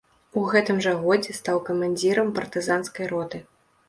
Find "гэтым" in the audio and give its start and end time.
0.53-0.77